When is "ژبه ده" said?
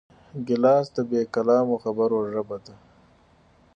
2.33-2.75